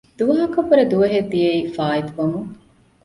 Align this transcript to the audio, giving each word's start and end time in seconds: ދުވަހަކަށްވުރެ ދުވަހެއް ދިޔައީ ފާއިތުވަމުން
ދުވަހަކަށްވުރެ 0.19 0.83
ދުވަހެއް 0.91 1.29
ދިޔައީ 1.31 1.61
ފާއިތުވަމުން 1.75 2.49